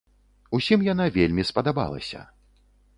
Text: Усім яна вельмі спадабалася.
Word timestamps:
Усім 0.59 0.87
яна 0.87 1.05
вельмі 1.19 1.47
спадабалася. 1.53 2.27